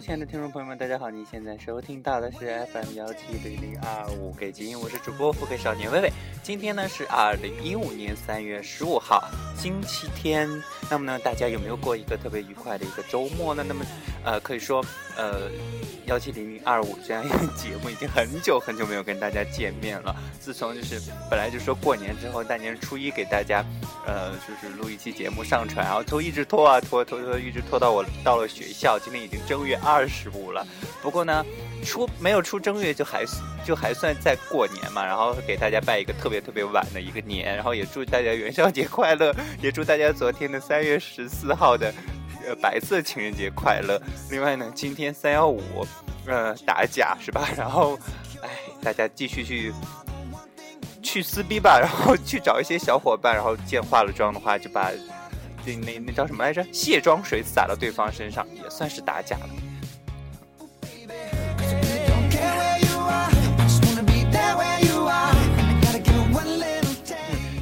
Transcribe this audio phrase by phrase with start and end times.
[0.00, 1.10] 亲爱的听众朋友们，大家好！
[1.10, 6.10] 你现在收听到的是 FM 幺七零零二五给金，我是主播腹黑少年微微。
[6.42, 10.48] 今天呢是二零一五年三月十五号，星期天。
[10.90, 13.62] 那么呢，大家有没有过一个特别愉快的一个周末呢？
[13.62, 13.84] 那么，
[14.24, 14.82] 呃，可以说，
[15.18, 15.50] 呃，
[16.10, 20.14] 幺七零零二五这样一个 节目已经很久很久没有跟大家见面了。
[20.40, 23.64] 自从就是本来就说过年之后，大年初一给大家，
[24.04, 28.98] 呃，就是录一期节目上传，然后拖一直拖啊拖拖拖，一直拖到我到了学校。
[28.98, 30.66] 今天已经正月二十五了，
[31.00, 31.46] 不过呢，
[31.84, 33.24] 出没有出正月就还
[33.64, 35.06] 就还算在过年嘛。
[35.06, 41.94] 然后给大家拜一个特别特别晚的一个年，然后也祝大家元宵节快乐，也祝大家昨天的三月十四号的
[42.46, 44.00] 呃白色情人节快乐。
[44.30, 45.62] 另外呢，今天三幺五
[46.26, 47.48] 呃打假是吧？
[47.56, 47.98] 然后
[48.42, 48.48] 哎，
[48.82, 49.72] 大家继续去
[51.02, 54.90] 去撕逼吧， 然后去找一些小伙伴，然后见化了妆的话就把。
[55.62, 56.66] 那那那叫什么来着？
[56.72, 59.48] 卸妆水洒到对方身上也算是打假了。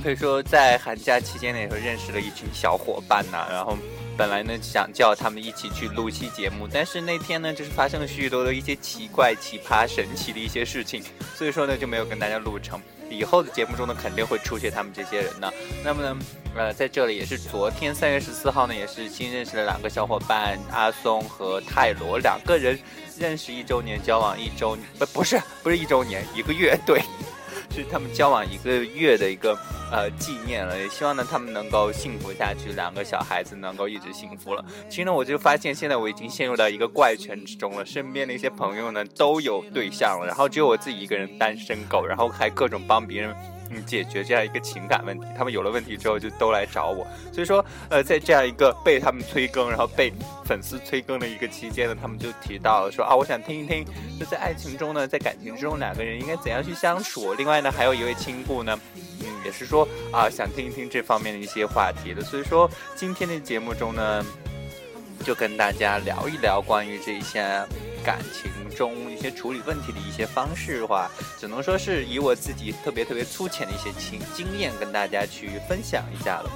[0.01, 3.49] 可以说在寒假期间呢，也认识了一群小伙伴呐。
[3.51, 3.77] 然后
[4.19, 11.01] 本来呢想叫他们一起去录期节目，但是那天呢就是发生了许许多多一些奇怪、奇葩、神奇的一些事情，
[11.37, 12.81] 所以说呢就没有跟大家录成。
[13.09, 15.51] 以后的节目中呢，肯定会出现他们这些人呢。
[15.83, 16.19] 那么呢，
[16.55, 22.79] 呃，在这里也是昨天三月十四号呢，也是新认识了两个小伙伴，阿松和泰罗两个人
[23.17, 27.01] 认识一周年，交往一周不不是不是一周年，一个月对。
[27.79, 29.57] 是他们交往一个月的一个
[29.93, 34.65] 呃纪念了，也希望呢他们能够幸福下去，两个小孩子能够一直幸福了。
[34.89, 43.33] 其实呢，我就发现现在我已经陷入到一个怪圈之中了，身边的一些朋友呢都有对象了，然后只有我自己一个人单身狗，然后还各种帮别人。
[43.71, 50.13] 嗯，解决这样一个情感问题，他们有了问题之后就都来找我，所以说，呃，在这样一个被他们催更，然后被
[50.45, 53.85] 粉丝催更的一个期间呢，他们就提到了说啊，我想听一听，
[54.19, 57.35] 就在爱情中呢，在感情之中两个人应该怎样去相处。
[57.35, 58.79] 另外呢，还有一位亲故呢，
[59.21, 62.23] 嗯，也是说啊，想听一听这方面的一些话题的。
[62.23, 64.25] 所以说，今天的节目中呢，
[65.25, 67.67] 就跟大家聊一聊关于这些。
[68.05, 76.51] 感情中一些处理问题的一些方式的话，只能说是以我自己特别特别粗浅的一些经经验跟大家去分享一下了。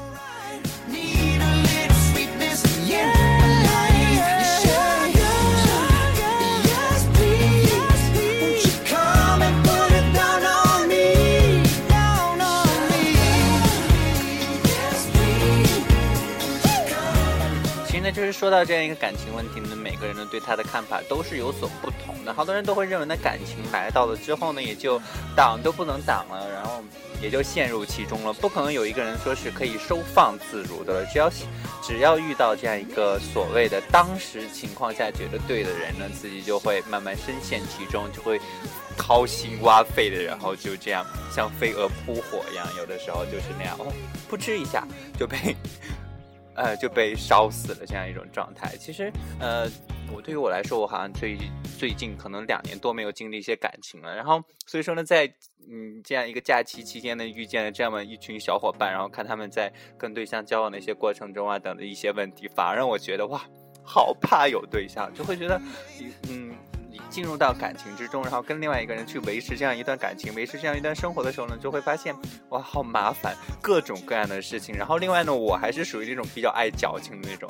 [18.13, 22.33] 就是说到这样一个感情问题呢，每个人呢对他的看法都是有所不同的。
[22.33, 25.01] 好多人都会认为呢，感情来到了之后呢，也就
[25.35, 26.83] 挡都不能挡了，然后
[27.21, 28.33] 也就陷入其中了。
[28.35, 31.05] 不可能有一个人说是可以收放自如的。
[31.07, 31.31] 只要
[31.83, 38.41] 只要遇到这样一个所谓的当时情况下觉得对的人呢，自己就会慢慢深陷其中，就会
[38.97, 43.93] 掏心挖肺的，然后就这样像飞蛾扑火一样，有的时候就是那样，哦，
[44.29, 44.87] 扑哧一下
[45.19, 45.57] 就被。
[46.55, 48.77] 呃，就被烧死了这样一种状态。
[48.77, 49.69] 其实，呃，
[50.15, 51.39] 我对于我来说，我好像最
[51.79, 54.15] 最近可能两年多没有经历一些感情了。
[54.15, 55.27] 然后，所以说呢，在
[55.71, 63.41] 嗯这样一个假期期间呢，遇见了这么一群小伙伴，然后看他们在跟对象交往的一些过程中啊等的一些问题，反而让我觉得哇，
[63.85, 65.61] 好怕有对象，就会觉得，
[66.29, 66.42] 嗯。
[67.13, 72.15] 进入到感情之中，然后跟另外一个人去维持这样一段感情，维持这样一段生活的时候呢，就会发现
[72.49, 74.75] 哇，好麻烦，各种各样的事情。
[74.75, 77.49] 然后另外呢，我还是属于那种比较爱矫情的那种，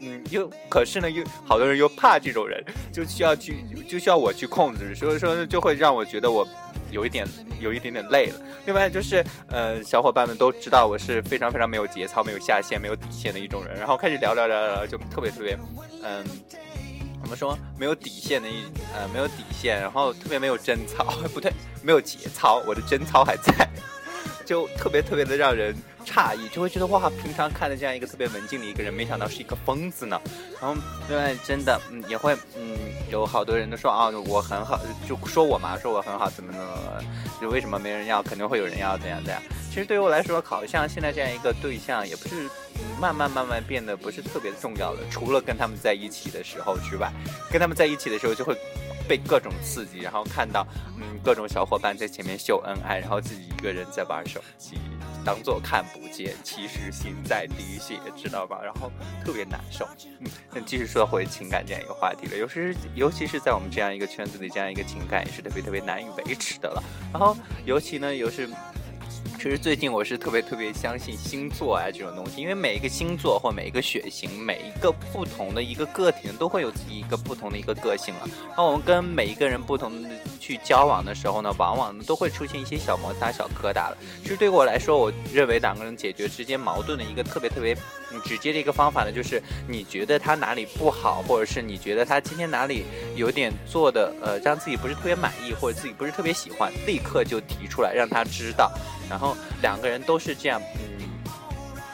[0.00, 2.62] 嗯，又可是呢，又好多人又怕这种人，
[2.92, 6.46] 就需要去，就需要我去控制，所以说就会让我觉得我
[6.90, 7.24] 有一点，
[7.60, 8.40] 有一点点累了。
[8.66, 15.56] 另外就是，呃，小伙伴们都知道我是非常非常没有节操、没有下限、没有底线的一种人，然后开始聊聊聊聊，就特别特别，
[16.02, 16.24] 嗯。
[17.24, 17.58] 怎么说？
[17.78, 21.50] 没有底线的一呃，没有底线，然后特别没有贞操， 不对，
[21.82, 23.68] 没有节操，我的贞操还在，
[24.44, 25.74] 就特别特别的让人
[26.04, 30.20] 诧异，就会觉得哇，平常看的这样一个特别文静的一个人，没想到是一个疯子呢。
[30.60, 30.78] 然后
[31.08, 32.76] 另外真的，嗯，也会，嗯，
[33.10, 34.78] 有好多人都说啊，我很好，
[35.08, 36.68] 就说我嘛，说我很好，怎么怎么，
[37.40, 38.22] 就为什么没人要？
[38.22, 39.42] 肯定会有人要，怎样怎样。
[39.70, 42.48] 其实对于我来说，好像现在这样一个对象，也不是。
[43.04, 47.12] 慢慢慢慢变得不是特别重要的，除了跟他们在一起的时候之外，
[47.50, 48.56] 跟他们在一起的时候就会
[49.06, 50.66] 被各种刺激，然后看到
[50.98, 54.78] 嗯各种小伙伴在前面秀恩爱，然后自己一个人在玩手机，
[55.22, 58.58] 当做看不见，其实心在滴血，知道吧？
[58.64, 58.90] 然后
[59.22, 59.86] 特别难受。
[60.20, 66.82] 嗯，那继续说回情感这样一个话题了，尤其是尤其是在我们这样一个圈子里，这样一个情感也是特别特别难以维持的了。
[67.12, 67.36] 然后
[67.66, 68.48] 尤其呢，又是。
[69.36, 78.28] 其实最近我是特别特别相信星座啊这种东西，因为每一个星座或每一个血型，每一个不同的一个个体都会有自己一个不同的一个个性了。
[78.56, 80.08] 那我们跟每一个人不同的
[80.40, 83.98] 去交往的时候呢，往往都会出现一些小摩擦、小疙瘩了。
[84.22, 87.76] 其实对我来说，我认为两个人解决之间矛盾的一个特别特别
[88.24, 92.84] 直接的一个方法呢，就是你觉得他哪里不好，或者是你觉得他今天哪里
[93.14, 98.72] 有点做的呃让自己不是特别满意，或者自己不是特别喜欢，立刻就提出来让他知道，
[99.08, 99.36] 然后。
[99.62, 101.08] 两个人都是这样，嗯，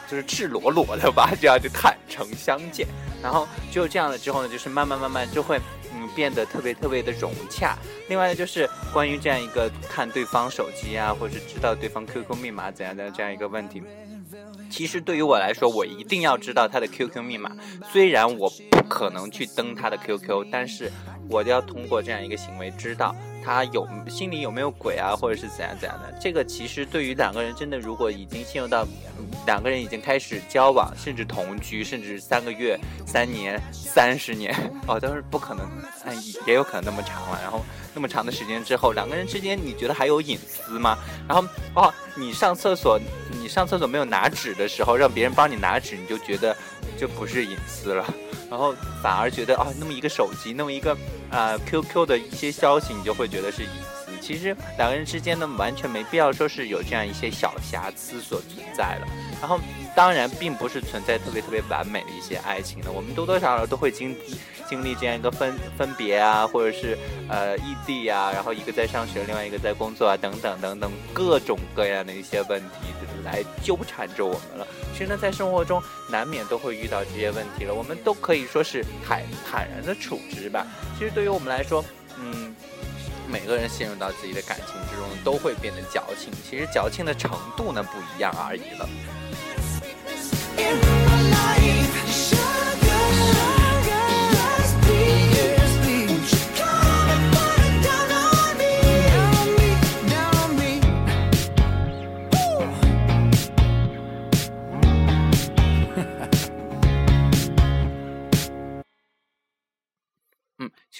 [0.09, 2.85] 就是赤裸裸的吧，这样就坦诚相见，
[3.23, 5.57] 然后就这样了之后呢，就是慢慢慢慢就会，
[5.93, 7.77] 嗯，变得特别特别的融洽。
[8.09, 13.81] 另外呢，就是关于这样一个看对方手机啊，或者是知道对方 QQ 密码怎样的这样一个问题，
[14.69, 17.55] 其实对于我来说，我一定要知道他的 QQ 密码。
[17.89, 20.91] 虽然我不可能去登他的 QQ，但是
[21.31, 23.15] 我就要通过这样一个行为知道。
[23.43, 26.13] 他有心里有没有鬼啊，或者是怎样怎样的？
[26.21, 28.85] 这个其实对于两个人真的，如果已经陷入到
[29.47, 34.55] 两个人已经开始交往，甚至同居，甚至三个月、三年、三十年，
[34.87, 35.65] 哦，都是不可能，
[36.05, 36.13] 哎
[36.45, 37.39] 也有可能那么长了。
[37.41, 40.95] 然后那么长的时间之后，两个人之间你觉得还有隐私吗？
[41.27, 41.43] 然后
[41.73, 42.99] 哦，你上厕所，
[43.31, 46.55] 你上厕所没有拿纸的时候，让别人帮你拿纸，你就觉得
[47.01, 48.05] 就不是隐私了。
[48.47, 50.95] 然后反而觉得啊，那么一个手机，那么一个
[51.31, 54.11] 啊 QQ 的一些消息，你就会觉得是隐私。
[54.21, 59.07] 其实两个人之间呢，完全没必要说是有这样一些小瑕疵所存在了。
[59.41, 59.59] 然后
[59.95, 64.15] 当然并不是存在特别特别完美的一些爱情的，我们多多少少都会经
[64.71, 66.97] 经历这样一个分分别啊，或者是
[67.27, 72.87] 呃异地啊，然后一个在上学，另外一个在工作啊，等等等等各种各样的一些问题
[73.25, 74.65] 来纠缠着我们了。
[74.93, 80.65] 其实呢，在生活中难免都会遇到这些问题了，我们都可以说是坦坦然的处之吧。
[80.97, 81.83] 其实对于我们来说，
[82.17, 82.55] 嗯，
[83.27, 86.31] 每个人陷入到自己的感情之中，都会变得矫情。
[86.49, 88.89] 其实矫情的程度呢，不一样而已了。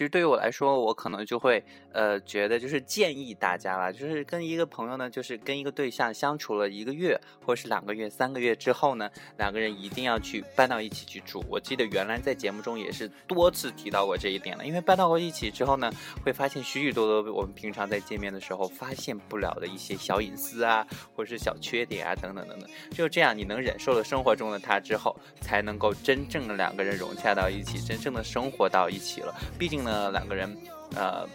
[0.02, 7.16] 其实对于我来说，我可能就会呃觉得就是建议大家吧，就是跟一个朋友呢，就是跟一个对象相处了一个月
[7.46, 9.08] 或是两个月、三个月之后呢，
[9.38, 11.46] 两个人一定要去搬到一起去住。
[11.48, 15.92] 我记得原来在节目中也是多次提到过这一点了，因为搬到过一起之后呢，
[16.26, 20.84] 会发现许许多多我们平常在见面的时候发现不了的一些小隐私啊，
[21.16, 22.68] 或者是小缺点啊，等等等等。
[22.90, 29.32] 就这样，你能忍受了生活中的他之后，才能够真正的两个人融洽到一起，真正的生活到一起了。
[29.60, 29.91] 毕竟呢。
[29.92, 30.58] 呃，两个人，
[30.96, 31.28] 呃，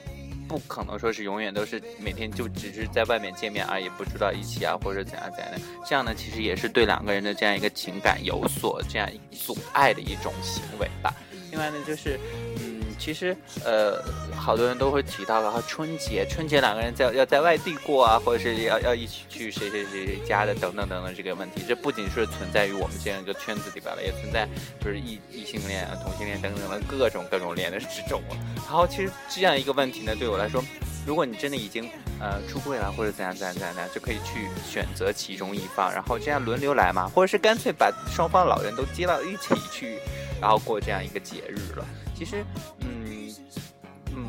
[0.48, 5.60] 不可能说是永远都是每天就只是在外面见面而已，不住到一起啊，或者怎样怎样的。
[5.84, 11.12] 这样呢，其实也是对两个人的这样一个情感有所这样阻碍的一种行为吧。
[11.50, 12.18] 另外呢，就是，
[12.98, 14.02] 其实，呃，
[14.34, 24.48] 好多人都会提到，然后春节，春节两个人在要在外地过啊，或者是要要一起去谁谁谁谁家的等等等等这个问题，这不仅是存在于我们这样一个圈子里边了，也存在
[24.80, 28.20] 就是异异性恋啊、同性恋等等的各种各种恋的之中。
[28.56, 30.62] 然后其实这样一个问题呢，对我来说，
[31.06, 31.88] 如果你真的已经
[32.18, 39.98] 呃出柜了，或者怎样怎样怎样，就可以去选择其中一方，然后这样轮流来嘛，或者是干脆把双方老人都接到一起去。
[40.38, 41.86] 然后过这样一个节日了。
[42.16, 42.42] 其实，
[42.80, 43.30] 嗯，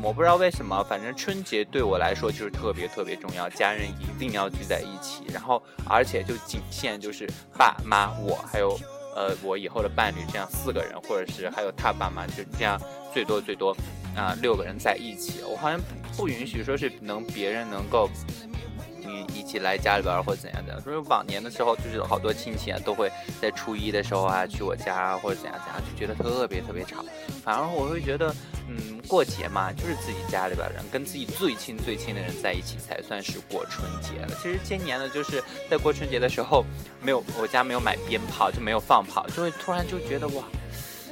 [0.02, 5.24] 我不知道为什么，反正春节对我来说就是特别特别重要，家人一定要聚在一起。
[5.32, 7.26] 然后，而且就仅限就是
[7.56, 8.78] 爸妈我还有
[9.16, 12.78] 呃我以后的伴侣这样四个人，或者是还有他爸妈，就这样
[13.14, 13.74] 最多最多
[14.14, 15.40] 啊六个人在一起。
[15.42, 15.80] 我好像
[16.16, 18.10] 不允许说是能别人能够。
[19.34, 23.10] 一起来家里边或者怎样的，所以往年的时候就是好多亲戚啊都会
[23.40, 27.04] 在初一的时候啊去我家或者怎样怎样，就觉得特别特别吵。
[27.44, 28.34] 反而我会觉得，
[28.68, 34.28] 嗯，过节嘛，就是自己家里边人跟自己最亲最亲的人在一起才算是过春节了。
[34.42, 36.64] 其实今年呢，就是在过春节的时候，
[37.00, 40.44] 没有我家没有买鞭炮，就没有放炮，就会突然就觉得哇。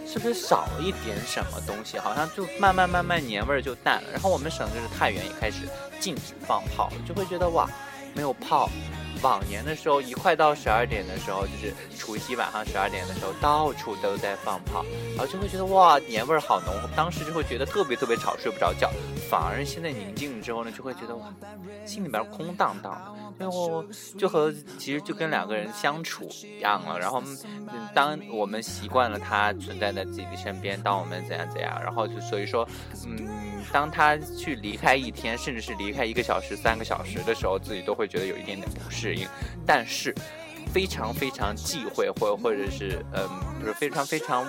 [0.07, 1.99] 是不是少一点什么东西？
[1.99, 4.11] 好像就慢慢慢慢年味儿就淡了。
[4.13, 5.69] 然后我们省就是太原也开始
[6.01, 7.69] 禁止放炮，就会觉得哇，
[8.15, 8.71] 没有炮。
[9.23, 14.85] 往年的时候，一快到十二点的时候，就是除夕晚上十二点的时候，到处都在放炮，
[15.17, 16.75] 然后就会觉得哇，年味儿好浓。
[16.95, 18.93] 当时就会觉得特别特别吵，睡不着觉。
[19.29, 21.33] 反而现在宁静之后呢，就会觉得哇，
[21.85, 23.37] 心里边空荡荡的。
[23.39, 23.85] 最后
[24.17, 26.99] 就和其实就跟两个人相处一样了。
[26.99, 27.23] 然后，
[27.95, 32.67] 当我们习惯了他存在在自己的身边，当我们怎样怎样，然后就所以说，
[33.07, 39.27] 嗯，当他去离开一天，甚至是离开一个小时、三个小时的时候，自己都会觉得有一点点不适应。
[39.67, 40.15] 但是，
[40.77, 43.27] 非常非常忌讳，或或者是嗯，
[43.59, 44.45] 就是非常非常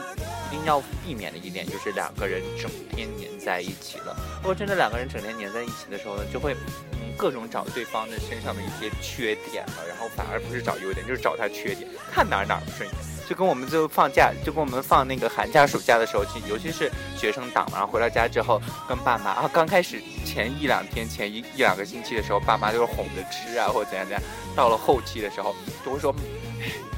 [0.51, 4.13] 一定要避免的一点，就是两个人整天黏在一起了。
[4.41, 6.53] 如果真的两个人整天黏在一起的时候呢，就会
[6.91, 7.15] 嗯。
[7.17, 13.16] 各种找对方的身上的一些缺点了，然后反而不是找优点，就是找他缺点，看哪哪不顺眼。
[13.27, 24.23] 就跟我们就放假，就跟我们放那个寒假暑假的时候去，尤其是学生党嘛，然后回到家之后跟爸妈啊，刚开始前一两天、前一一两个星期的时候，爸妈就是哄着吃啊，或者怎样怎样。
[24.55, 25.53] 到了后期的时候，
[25.83, 26.15] 都会说，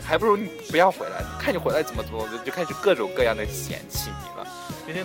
[0.06, 4.48] 还不如你不要回来，看你回来怎么怎么，就开始各种各样的嫌弃你了，
[4.88, 5.04] 因为。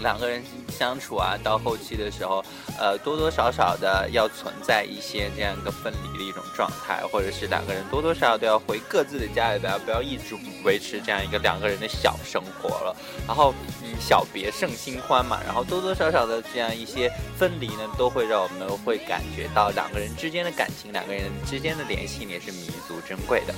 [0.00, 2.44] 两个人相处啊，到后期的时候，
[2.78, 12.96] 呃，多多少少的要存在一些这样一个分离的一种状态，或者是两个人多多少少都要回各自的家里边，不要一直维持这样一个两个人的小生活了。
[13.26, 23.54] 然后，嗯，小别胜新欢嘛，然后多多少少的这样一些分离呢，都会让我们会感觉到两个人之间的感情，两个人之间的联系也是弥足珍贵的。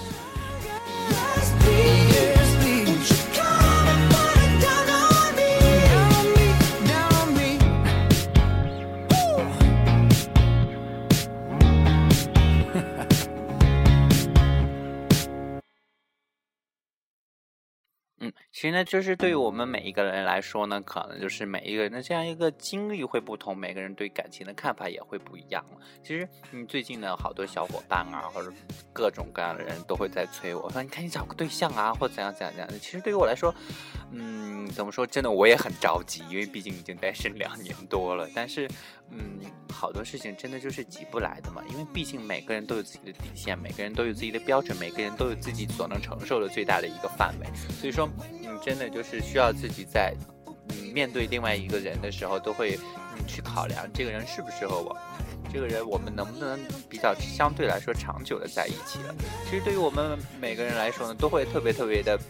[18.60, 25.64] 其实呢，就是对于我们每一个人来说呢，可能就是每一个人的这样一个经历会不同，每个人对感情的看法也会不一样
[26.02, 28.52] 其实，嗯，最近呢，好多小伙伴啊，或者
[28.92, 33.50] 各种各样的人都会在催我说：“你赶紧找个对象啊，或怎样怎样怎样。”其实对于我来说，
[34.12, 35.06] 嗯，怎么说？
[35.06, 38.28] 真的，我也很着急，因为毕竟已经单身两年多了。
[38.34, 38.68] 但是，
[39.10, 39.40] 嗯，
[39.72, 47.46] 好多事情真的就是急不来的嘛，因为毕竟每个人都有自己的底线，每个人都有自己的标准，每个人都有自己所能承受的最大的一个范围。
[47.80, 48.08] 所以说。
[48.22, 50.14] 嗯真的就是需要自己在，
[50.68, 52.78] 嗯，面对另外一个人的时候，都会
[53.16, 54.94] 嗯去考量这个人适不适合我，
[55.50, 59.14] 这个人我们能不能比较相对来说长久的在一起了。
[59.46, 62.20] 其实对于我们每个人来说呢，都会特别特别的。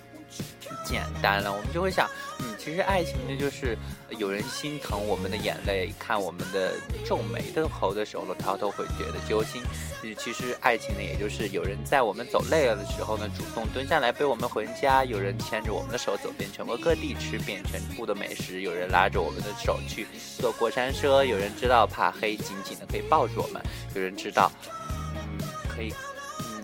[0.84, 2.08] 简单了，我们就会想，
[2.40, 3.76] 嗯，其实爱情呢，就是
[4.18, 9.62] 有人心疼我们的眼泪，看我们的皱眉的头的时候呢，他都会觉得揪心。
[10.02, 20.06] 嗯其实爱情呢，也就是有人在我们走累了的时候呢，主动蹲下来背我们回家；有人牵着我们的手走遍全国各地，吃遍全部的美食；有人拉着我们的手去
[20.38, 23.62] 坐过山车；有人知道怕黑，紧紧的可以抱住我们；
[23.94, 24.50] 有人知道，
[25.14, 25.92] 嗯，可以。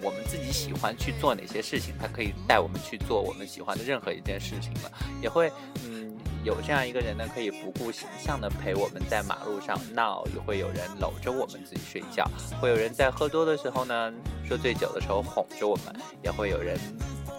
[0.07, 4.93] 我们自己喜欢去做哪些事情，他可以带我们去做我们喜欢的任何一件事情了。
[5.21, 5.51] 也会，
[5.85, 6.16] 嗯，
[6.47, 12.25] 有这样一个人呢，可以不顾形象的陪我们在马路上闹，也会有人搂着我们自己睡觉，
[12.61, 14.13] 会有人在喝多的时候呢，
[14.49, 16.79] 喝醉酒的时候哄着我们，也会有人。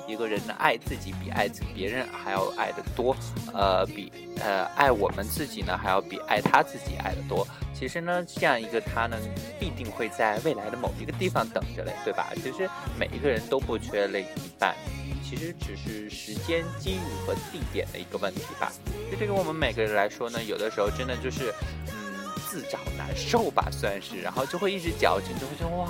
[0.10, 3.14] 一个人的爱自己比爱别人还要爱的多，
[3.54, 4.10] 呃，比
[4.40, 7.46] 呃爱我们自己呢还要比爱他自己爱的多。
[7.74, 9.18] 其实呢，这样一个他呢，
[9.60, 12.30] 必定会在未来的某一个地方等着嘞，对吧？
[12.36, 14.74] 其实每一个人都不缺另一半，
[15.28, 18.72] 其实只是时间、机遇和地点的一个问题吧。
[19.12, 21.54] 就对于我们每个人来说呢，有的时候真的就是，
[21.88, 25.90] 嗯，自找难受吧，算是，然后就会一直矫情，就会说哇。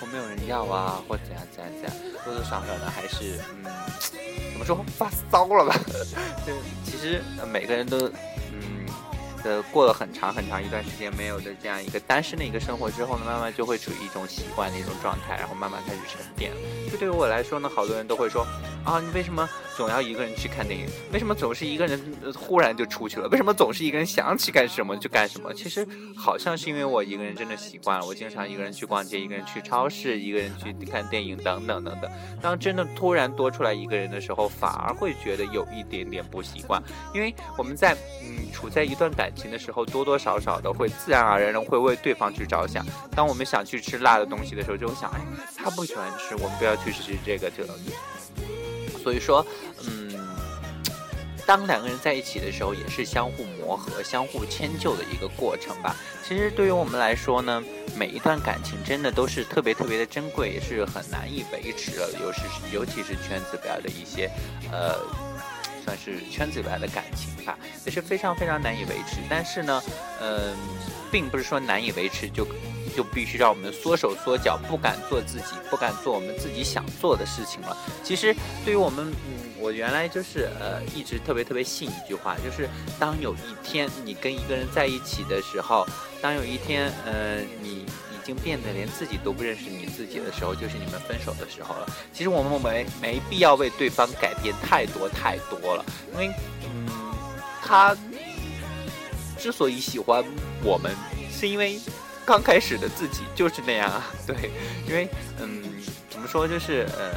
[0.00, 1.92] 我没有人要啊，或怎样怎样怎样，
[2.24, 3.70] 多多少少呢，还是嗯，
[4.52, 5.74] 怎么说发骚了吧？
[6.46, 6.52] 就
[6.84, 7.20] 其实
[7.52, 8.08] 每个人都。
[9.44, 16.50] 呃，过了很长很长一段时间没有的这样一个单身的一个生活之后呢，慢慢就会处于一种习惯的一种状态，然后慢慢开始沉淀。
[16.90, 18.46] 就对于我来说呢，好多人都会说
[18.84, 20.86] 啊，你为什么总要一个人去看电影？
[21.12, 22.00] 为什么总是一个人
[22.34, 23.28] 忽然就出去了？
[23.28, 25.54] 为什么总是一个人想起干什么就干什么？
[25.54, 32.10] 其实好像是因为我一个人真的习惯了，我经常一个人去逛街，一个人去超市，一个人去看电影等等等等。
[32.42, 36.82] 当真的突然多出来一个人的时候，反而会觉得有一点点不习惯，
[37.14, 39.27] 因为我们在嗯处在一段感。
[39.28, 42.82] 感情的时候，多多少少的会自然而然的会为对方去着想。
[43.14, 45.20] 当我们想去吃辣的东西的时候，就会想，哎，
[45.54, 47.74] 他不喜欢吃，我们不要去吃这个这个。
[49.02, 49.44] 所以说，
[49.84, 50.18] 嗯，
[51.46, 55.94] 当两个人在一起的时候，也是相互磨合、相互迁就的一个过程吧。
[56.26, 57.62] 其实对于我们来说呢，
[57.98, 64.30] 每一段感情真的都是特别特别的珍贵，也是很难以维持的，尤其是尤其是圈子边的一些，
[64.72, 65.27] 呃。
[65.88, 69.16] 算是圈子里边的感情吧，也是非常非常难以维持。
[69.26, 69.82] 但是呢，
[70.20, 70.54] 嗯，
[71.10, 72.46] 并不是说难以维持就
[72.94, 77.74] 就必须让我们缩手缩脚，不敢做自己，不敢做我们自己想做的事情了。
[78.04, 82.68] 其实对于我们，嗯，我原来就是呃，一直特别特别信一句话，就是
[82.98, 85.86] 当有一天你跟一个人在一起的时候，
[86.20, 87.86] 当有一天，呃，你。
[88.28, 91.86] 已经变得连自己都不认识你自己的时候，就是你们分手的时候了。
[92.12, 95.82] 其实我们没没必要为对方改变太多太多了，
[96.12, 96.30] 因为，
[96.66, 97.14] 嗯，
[97.62, 97.96] 他
[99.38, 100.22] 之所以喜欢
[100.62, 100.94] 我们，
[101.32, 101.80] 是因为
[102.26, 104.04] 刚开始的自己就是那样啊。
[104.26, 104.50] 对，
[104.86, 105.08] 因为，
[105.40, 105.62] 嗯，
[106.10, 107.14] 怎么说，就是呃，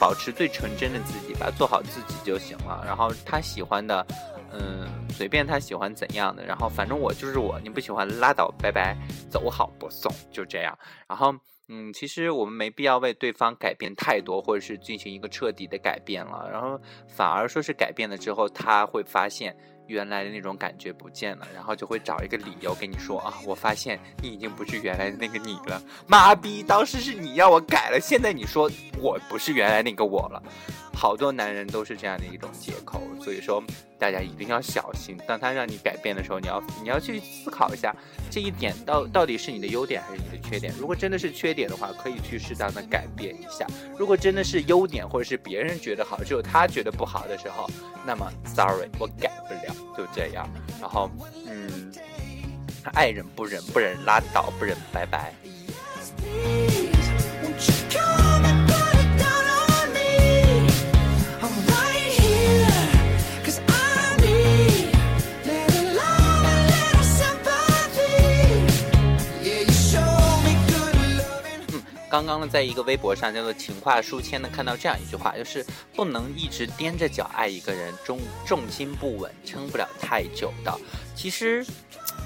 [0.00, 2.82] 保持最纯真的自己吧，做好自己就行了。
[2.84, 4.04] 然后他喜欢的。
[4.52, 8.96] 嗯，随便他喜欢怎样的，然后反正我就是我，你不喜欢拉倒，拜拜，
[9.28, 10.76] 走好不送，就这样。
[11.08, 11.34] 然后，
[11.68, 16.48] 嗯，其实我们没必要为对方改变太多，或者是进行一个彻底的改变了。
[16.50, 19.56] 然后反而说是改变了之后，他会发现。
[19.86, 30.40] 原来的那种感觉不见了，然后就会找一个理由跟你说啊，我发现你已经不是原来的那个你了，妈逼，当时是你要我改了，现在你说我不是原来那个我了，
[30.94, 33.60] 好多男人都是这样的一种借口，所以说
[34.00, 37.94] 大家一定要小心，当他让你改变的时候，你要你要去思考一下
[38.30, 43.66] 这一点到到底是你的优点还是你的缺点，如果真的是缺点的话，可以去适当的改变一下，
[43.98, 47.68] 如果真的是优点或者是别人觉得好，只有他觉得不好的时候，
[48.06, 49.76] 那么 sorry，我改不了。
[49.96, 50.48] 就这样，
[50.80, 51.10] 然后，
[51.46, 51.92] 嗯，
[52.94, 55.34] 爱忍不忍，不忍拉倒，不忍拜拜。
[72.10, 75.64] 刚刚呢，在一个微博上叫做“情话书签”呢，看到这样一句话，就是
[75.94, 80.76] 不能一直踮着脚爱一个人，重重心不稳，撑不了太久的。
[81.14, 81.64] 其实。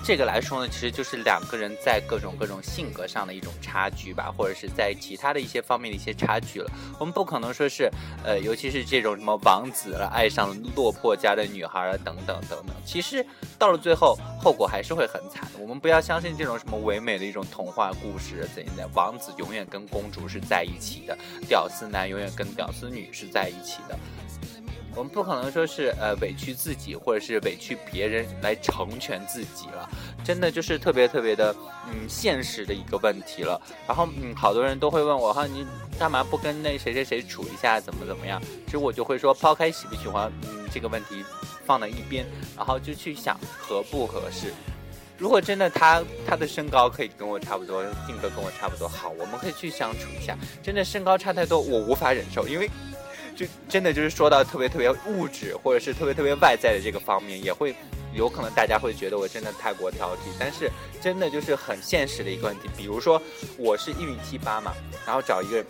[0.05, 6.71] 这个来说呢，其实就是两个人在各种各种性格上的一种差距吧，或者是在其他的一些方面的一些差距了。
[7.01, 7.91] 我们不可能说是，
[8.23, 12.77] 呃，尤其是这种什么王子了爱上了落魄家的女孩啊，等等等等。
[12.85, 13.25] 其实
[13.59, 15.59] 到了最后，后果还是会很惨的。
[15.59, 21.17] 我们不要相信这种什么唯美的一种童话故事怎样的，王子永远跟公主是在一起的，
[21.49, 23.99] 屌丝男永远跟屌丝女是在一起的。
[24.97, 29.89] 我们不可能说是呃委屈自己，或者是委屈别人来成全自己了，
[30.25, 31.55] 真的就是特别特别的
[31.89, 33.61] 嗯现实的一个问题了。
[33.87, 35.67] 然后嗯好多人都会问我哈，你
[35.99, 38.41] 干嘛不跟那谁谁谁处一下，怎么怎么样？
[38.67, 41.25] 其实我就会说，抛开喜不喜欢嗯这个问题
[41.67, 42.25] 放在一边，
[42.57, 44.55] 然后就去想合不合适。
[45.19, 50.37] 如果真的他他的身高可以跟我差不多，性格跟我差不多，好，我们可以去相处一下。
[50.63, 52.71] 真的身高差太多，我无法忍受，因为。
[53.35, 57.75] 就真的就是说到特别特别物质，或者是特别特别外在的这个方面，也会
[58.13, 60.19] 有可能大家会觉得我真的太过挑剔。
[60.39, 60.71] 但是
[61.01, 63.21] 真的就是很现实的一个问题，比如说
[63.57, 64.73] 我是一米七八嘛，
[65.05, 65.61] 然后找一个，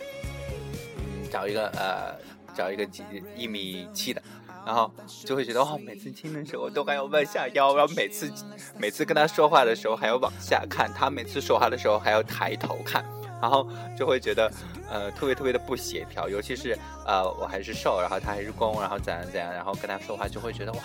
[0.97, 2.15] 嗯，找一个呃，
[2.55, 3.03] 找一个几
[3.35, 4.21] 一米七的，
[4.65, 4.91] 然后
[5.25, 8.31] 就会觉得哦，每次亲的时候都还要弯下腰，然后每次
[8.77, 13.03] 每次跟他说话的时候还要往下看，他每次说话的时候还要抬头看。
[13.45, 14.51] 然后就会觉得，
[14.89, 20.79] 呃，特别特别的不协调，尤其是呃，我还是瘦，然后他还是攻，然后怎样怎样，然后跟他说话就会觉得哇，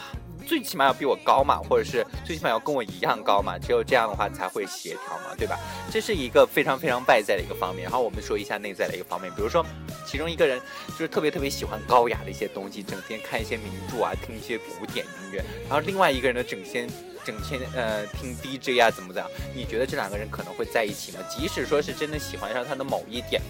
[0.47, 5.59] 最起码要比我高嘛，或者是最起码要跟我一样高嘛，只有这样的话才会协调嘛，对吧？
[5.91, 7.85] 这是一个非常非常外在的一个方面。
[7.85, 9.65] 然后我们说一下内在的一个方面，比如说，
[10.07, 16.87] 其中一个人就是特别特别喜欢高雅的一些东西，整天看一些名著啊，听一些古典音乐，然后另外一个人呢，整天。
[17.25, 19.31] 整天呃听 DJ 啊怎么怎样？
[19.55, 21.19] 你觉得这两个人可能会在一起吗？
[21.29, 23.41] 即使说是真的喜欢上他的某一点，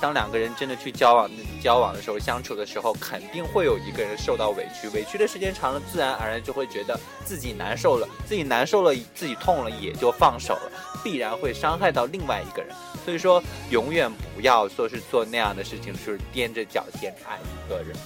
[0.00, 1.30] 当两个人真的去交往
[1.62, 12.74] 交往的时候，相处的时候，肯定会有一个人受到委屈，委屈的时间长了，自然而然就会觉得自己难受了，自己难受了，自己痛了，也就放手了，必然会伤害到另外一个人。
[13.04, 17.96] 所以说，永远不要说是做那样的事情，就是踮着脚尖爱一个人。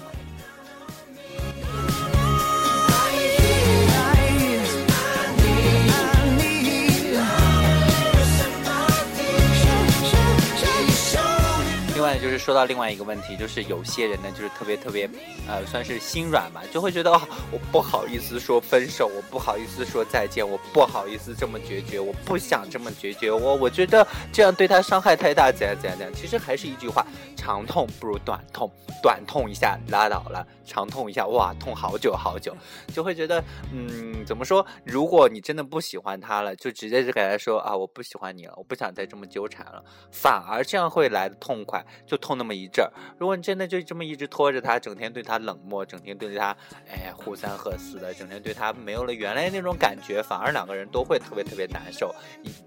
[12.00, 15.06] 另外就是说到另外一个问题，就是有些人呢，就是特别特别，
[15.46, 17.20] 呃，算是心软吧，就会觉得哦，
[17.52, 26.14] 我不好意思说分手，我不好意思说再见，我不好意思这么决绝，我不想这么决绝，我我觉得这样对他伤害太大，怎样怎样怎样。
[26.16, 27.06] 其实还是一句话，
[27.50, 28.70] 长痛不如短痛，
[29.02, 32.56] 短痛一下拉倒了，长痛一下哇，痛好久好久，
[32.94, 34.64] 就会觉得，嗯，怎么说？
[34.84, 39.82] 如果你真的不喜欢他了，就直接就给他说啊，我不喜欢你了，我不想再这么纠缠了，
[40.12, 41.84] 反而这样会来的痛快。
[42.06, 42.92] 就痛那么一阵儿。
[43.18, 46.56] 如果你真的就这么一直拖着他，整天对他冷漠，整天对他，
[46.88, 52.14] 哎，呼三喝四的，整天对他没有了原来那种感觉，反而两个人都会特别特别难受，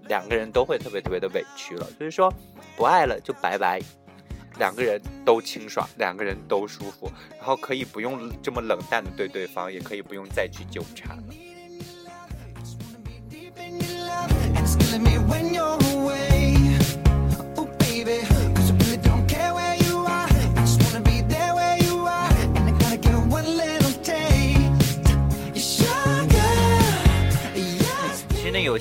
[0.08, 1.86] 两个人都会特别特别的委屈了。
[1.96, 2.30] 所以说，
[2.76, 3.80] 不爱了就拜拜，
[4.58, 11.22] 两个人都清爽，两个人都舒服，然后可以不用这么冷淡的对对方，也可以不用再去纠缠了。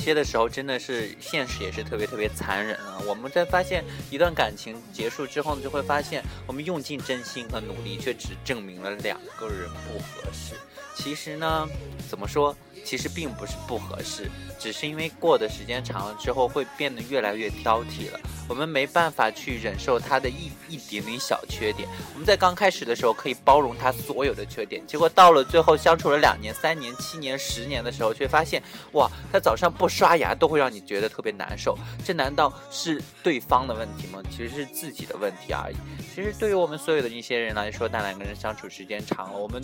[0.03, 2.99] 些的时候真的是现实也是特别特别残忍啊。
[3.07, 10.55] 我们在发现一段感情结束之后，就会发现我们用尽真心和努力，却只证明了两个人不合适。
[10.93, 11.67] 其实呢，
[12.09, 12.53] 怎么说？
[12.83, 18.19] 其实并不是不合适，只是因为过的时间长了之后，会变得越来越挑剔了。
[18.49, 21.87] 我们没办法去忍受他的一一点点小缺点。
[22.13, 31.77] 我们在刚开始的时候可以包容他所有的缺点，结果到了最后相处了两年、三年、七年、十年的时候，却发现，哇，他早上不刷牙都会让你觉得特别难受。
[32.03, 34.21] 这难道是对方的问题吗？
[34.29, 35.75] 其实是自己的问题而已。
[36.13, 39.63] 其实对于我们所有的一些人来说，当两个人相处时间长了，我们。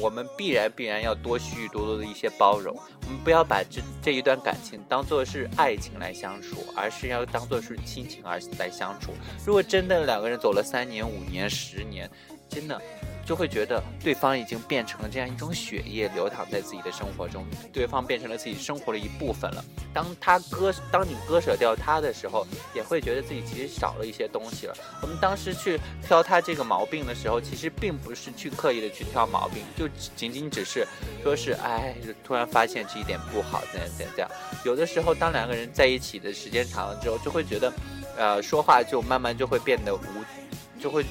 [0.00, 9.12] 我们必然必然要多许许多多的一些包容，我们不要把这这一段感情当做是爱情来相处，而是要当做是亲情而来相处。
[9.44, 12.10] 如果真的两个人走了三年、五年、十年，
[12.48, 12.80] 真的。
[13.26, 19.64] 就会觉得对方已经变成了这样一种血液流淌在自己的生活中，对方变成了自己生活的一部分了。
[19.92, 24.74] 当他割，当你割舍掉他的时候，也会觉得自己其实少了一些东西了。
[25.02, 30.86] 我们当时去挑他这个毛病的时候，其实并不是去刻意的去挑毛病，就仅仅只是
[31.24, 34.30] 说是哎，突然发现这一点不好，怎样怎样怎样。
[34.64, 37.72] 有的时候，当两个人在一起的时间长了之后，就会觉得，
[38.16, 41.04] 呃，说话就慢慢就会变得无，就会。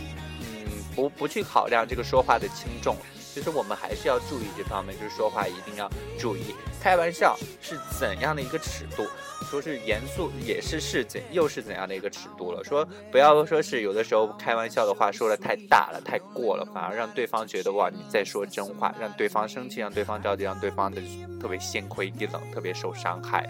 [0.95, 2.95] 不不去考量这个说话的轻重，
[3.33, 6.55] 其实我们还是要注意这方面，就是说话一定要注意。
[6.81, 9.05] 开玩笑是怎样的一个尺度？
[9.51, 12.63] 说是严肃也是是怎又是怎样的一个尺度了？
[12.63, 21.01] 说不要说是有的时候开玩笑的话说的太大了、太过了，反而让对方觉得哇你在说真话，让对方生气，让对方着急，让对方的
[21.39, 23.47] 特别心灰意冷，特别受伤害。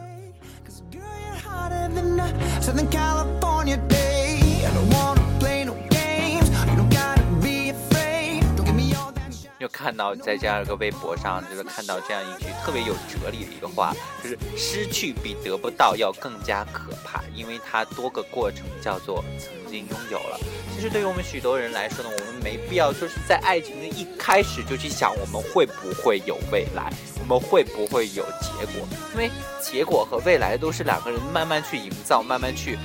[9.65, 20.39] 就看到在这样一个微博上，就是看到这样一句特别有哲理的一个话，就是失去比得不到要更加可怕，因为它多个过程叫做曾经拥有了。
[20.75, 32.77] 其实对于我们许多人来说呢，我们没必要说是在爱情的一开始就去想我们会不会有未来，我们会不会有结果，因为结果和未来都是两个人慢慢去营造、慢慢去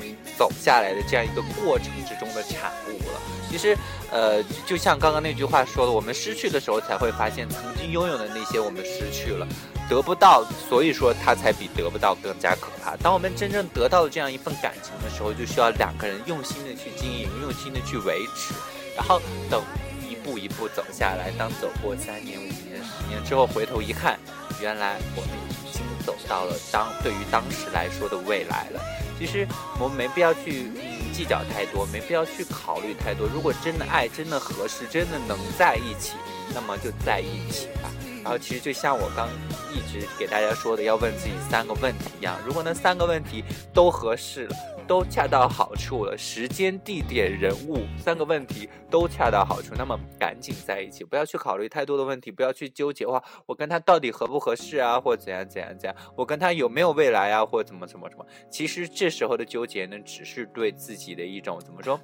[0.00, 3.20] 嗯走下来的这样一个过程之中的产物了。
[3.54, 3.78] 其实。
[4.10, 9.44] 呃，就像刚刚那句话说的，我们失去的时候才会发现曾经拥有的那些我们失去了，
[9.90, 12.96] 得不到，所以说它才比得不到更加可怕。
[12.98, 18.54] 当我们真正得到了这样一份感情的时候，就需要两个人用心的去经营，用心的去维持，
[18.96, 19.60] 然后等
[20.08, 21.32] 一步一步走下来。
[21.36, 24.16] 当走过三年、五年、十年之后，回头一看，
[24.60, 25.30] 原来我们
[25.66, 28.80] 已经走到了当对于当时来说的未来了。
[29.18, 29.44] 其实
[29.80, 30.70] 我们没必要去。
[31.14, 33.26] 计较太多，没必要去考虑太多。
[33.26, 36.14] 如果真的爱，真的合适，真的能在一起，
[36.52, 37.88] 那么就在一起吧。
[38.24, 39.28] 然后，其实就像我刚
[39.72, 42.36] 一直给大家说的，要问自己三个问题一样。
[42.44, 44.56] 如果那三个问题都合适了。
[44.86, 58.26] 都恰到好处了，时间、地点、人物三个问题都恰到好处，那么赶紧在一起，不要去考虑太多的问题，不要去纠结哇，我跟他到底合不合适啊，或怎样怎样怎样，我跟他有没有未来啊，或怎么怎么怎么。
[58.50, 62.00] 其实这时候的纠结呢，只是对自己的一种怎么说，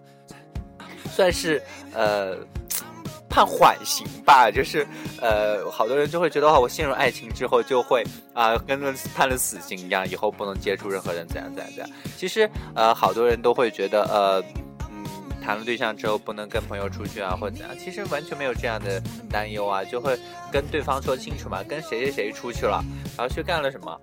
[1.10, 1.62] 算是
[1.92, 2.38] 呃。
[3.30, 4.86] 判缓刑吧，就是，
[5.20, 8.78] 呃，好多人就会觉得话，我陷入爱情之后就会啊，跟
[9.14, 11.88] 判了死刑一样，以后不能接触任何人，怎样怎样怎样。
[12.18, 14.44] 其实，呃，好多人都会觉得，呃，
[14.90, 15.06] 嗯，
[15.40, 17.78] 谈了对象之后不能跟朋友出去啊，或者怎样。
[17.78, 20.18] 其实完全没有这样的担忧啊，就会
[20.50, 22.84] 跟对方说清楚嘛，跟谁谁谁出去了，
[23.16, 24.00] 然后去干了什么。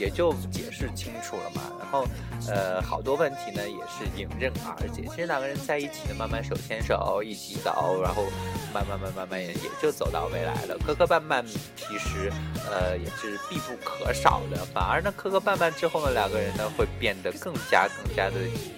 [0.00, 2.06] 也就解释清楚了嘛，然后，
[2.48, 5.04] 呃，好多问题呢也是迎刃而解。
[5.10, 8.24] 其实两个人在一起呢，慢慢手牵手一起走，然后
[8.72, 10.78] 慢慢慢慢慢也就走到未来了。
[10.78, 11.44] 磕磕绊绊
[11.76, 12.32] 其实，
[12.70, 14.64] 呃，也是必不可少的。
[14.72, 18.36] 反而呢，磕磕绊绊之后呢，两个人呢会变得更加更加的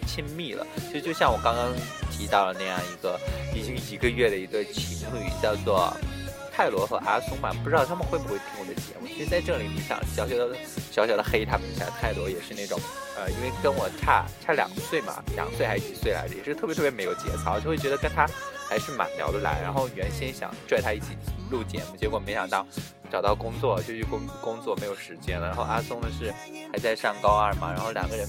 [0.09, 0.67] 亲密了。
[0.89, 1.73] 其实就像我刚刚
[2.11, 3.17] 提到了那样一个
[3.55, 5.97] 已经一个月的一对情侣，叫做。
[6.55, 8.75] 泰罗和阿松嘛，不知道他们会不会听我的。
[9.23, 10.57] 实在这里，你想小小的、
[10.91, 11.87] 小小的黑他们一下。
[12.01, 12.79] 泰罗也是那种，
[13.17, 18.27] 呃，因为跟我差差两岁嘛，两岁还是几岁来着，也是特别特别没有节操，就会觉得跟他
[18.69, 19.61] 还是蛮聊得来。
[19.63, 21.17] 然后原先想拽他一起
[21.51, 22.67] 录节目，结果没想到
[23.11, 25.47] 找到工作就去工工作，没有时间了。
[25.47, 26.33] 然后阿松呢是
[26.73, 28.29] 还在上高二嘛，然后两个人。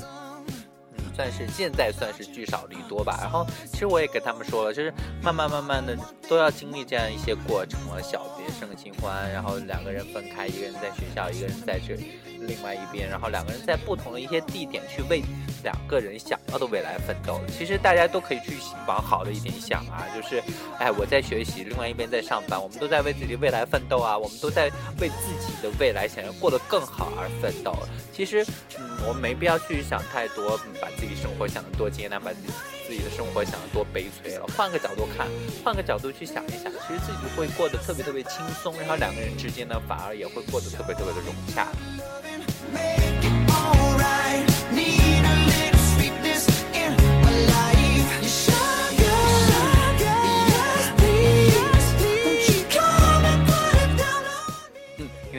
[1.14, 3.20] 算是现在算是聚少离多吧。
[3.22, 5.98] 然后其实我也给他们说了，就是慢慢慢慢的
[6.28, 11.96] 都要经历这样一些过程了，小别胜新欢，然后两个人分开，一个人在学校，一个人在这
[12.40, 15.22] 另外一边，然后两个人在不同的一些地点去为
[15.64, 17.40] 两个人想要的未来奋斗。
[17.58, 20.44] 其实大家都可以去往好的一点想啊，就是，
[20.78, 27.74] 哎，我在学习，另外一边在上班，我们都在为自己未来奋斗啊，我们都在为自己的未来想要过得更好而奋斗。
[28.12, 28.46] 其实，
[28.78, 32.54] 嗯，我们没必要去想太多，把自己生活想得多艰难，把自己
[32.88, 34.46] 自己的生活想得多悲催了。
[34.56, 35.28] 换个角度看，
[35.64, 41.68] 换个角度去想一想，其实自己会过得特别特别轻松，然后两个人之间呢，反而也会过得特别特别的融洽。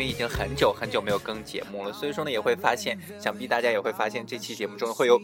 [0.07, 5.21] 已经很久很久没有更节目了，所以说呢，也会发现，想必大家也会发现这期节目中会有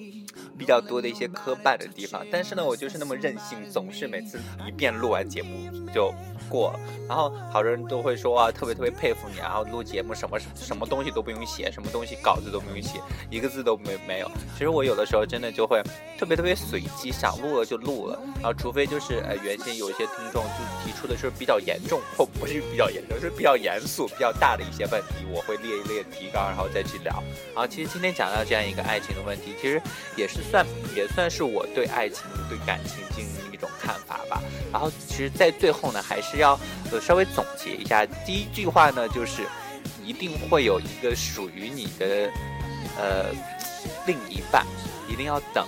[0.61, 2.23] 比较多的一些磕绊的地方。
[2.31, 5.49] 但是呢，我就是那么任性，总是每次一遍录完节目
[5.95, 6.13] 就。
[6.49, 14.29] 过了，然后好多人都会说啊，特别特别佩服你，然后录节目什么什么东西都不用写，什么东西稿子都不用写，一个字都没没有。
[14.55, 15.81] 其实我有的时候真的就会
[16.19, 27.23] 特别特别随机，想录了就录了，然后除非就是呃原先有一些听众就提出的是比较严重或不是比较严重，是比较严肃、比较大的一些问题，我会列一列提纲，然后再去聊。
[27.55, 29.81] 然后其实今天讲到这样一个爱情的问题，其实
[30.17, 34.43] 也是算也算是我对爱情、对感情进行一种看法吧。
[34.73, 36.59] 然后其实，在最后呢，还是要
[36.91, 38.05] 呃稍微总结一下。
[38.27, 39.43] 第一句话呢，就是
[40.05, 42.31] 一定会有一个属于你的
[42.99, 43.27] 呃
[44.07, 44.67] 另一半，
[45.09, 45.67] 一定要等。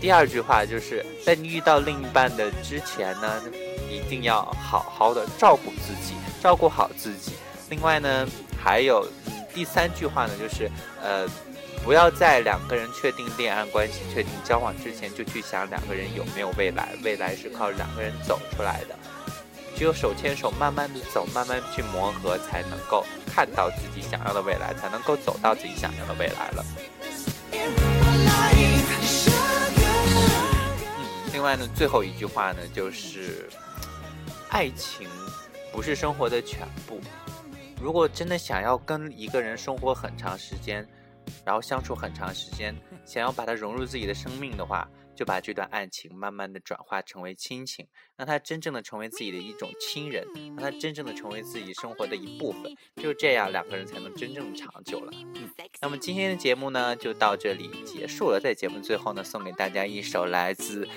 [0.00, 3.42] 第二句话就是在你遇到另一半的之前呢，
[3.90, 7.32] 一定要好好的照顾自己，照顾好自己。
[7.70, 8.26] 另外呢，
[8.62, 9.06] 还有
[9.54, 10.70] 第三句话呢，就是
[11.02, 11.28] 呃。
[11.84, 16.94] 不要在两个人确定恋爱关系、确定交往之前就去想两个人有没有未来。
[17.02, 18.96] 未来是靠两个人走出来的，
[19.76, 26.64] 只有手牵手慢慢的走，慢慢去磨合，才能够看到自己想要的未来，才能够走到自己想要的未来了。
[31.32, 33.48] 另外呢，最后一句话呢，就是
[34.50, 35.08] 爱情
[35.72, 37.00] 不是生活的全部。
[37.80, 40.86] 如果真的想要跟一个人生活很长时间，
[41.44, 52.74] 然后相处很长时间，想要把它融入自己的生命的话，就把这段爱情慢慢的转化成为亲情，让它真正的成为自己的一种亲人，让它真正的成为自己生活的一部分。
[52.96, 55.12] 就这样，两个人才能真正长久了。
[55.34, 58.40] 嗯，那么今天的节目呢，就到这里结束了。
[58.40, 60.88] 在节目最后呢，送给大家一首来自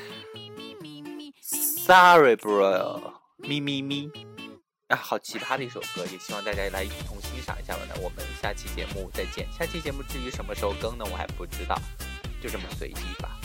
[1.41, 4.35] Sorry Bro 咪咪咪。
[4.95, 7.81] 好奇葩的一首歌，也希望大家来一同欣赏一下吧。
[7.88, 9.47] 那我们下期节目再见。
[9.58, 11.05] 下期节目至于什么时候更呢？
[11.12, 11.79] 我还不知道，
[12.41, 13.39] 就这么随意吧。